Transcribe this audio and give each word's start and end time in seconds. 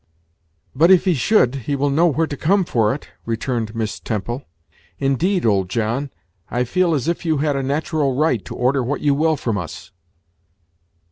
"But 0.75 0.89
if 0.89 1.05
he 1.05 1.13
should, 1.13 1.53
he 1.67 1.75
will 1.75 1.91
know 1.91 2.07
where 2.07 2.25
to 2.25 2.35
come 2.35 2.65
for 2.65 2.91
it," 2.91 3.09
returned 3.23 3.75
Miss 3.75 3.99
Temple. 3.99 4.41
"Indeed 4.97 5.45
old 5.45 5.69
John. 5.69 6.09
I 6.49 6.63
feel 6.63 6.95
as 6.95 7.07
if 7.07 7.23
you 7.23 7.37
had 7.37 7.55
a 7.55 7.61
natural 7.61 8.15
right 8.15 8.43
to 8.45 8.55
order 8.55 8.81
what 8.81 9.01
you 9.01 9.13
will 9.13 9.37
from 9.37 9.59
us." 9.59 9.91